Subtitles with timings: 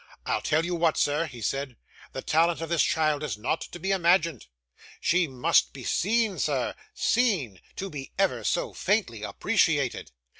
[0.25, 1.75] 'I'll tell you what, sir,' he said;
[2.11, 4.47] 'the talent of this child is not to be imagined.
[4.99, 10.11] She must be seen, sir seen to be ever so faintly appreciated.